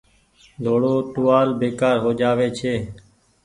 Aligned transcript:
ۮوڙو 0.63 0.93
ٽوهآل 1.13 1.49
بيڪآر 1.59 1.95
هو 2.03 2.09
جآ 2.19 2.31
وي 2.37 2.47
ڇي۔ 2.57 2.75